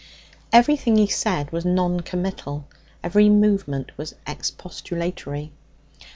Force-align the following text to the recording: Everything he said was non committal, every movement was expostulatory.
Everything 0.51 0.95
he 0.97 1.05
said 1.05 1.51
was 1.51 1.63
non 1.63 1.99
committal, 1.99 2.67
every 3.03 3.29
movement 3.29 3.95
was 3.99 4.15
expostulatory. 4.25 5.51